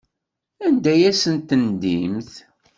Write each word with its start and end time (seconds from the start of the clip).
Anda 0.65 0.89
ay 0.93 1.03
asen-tendimt? 1.09 2.31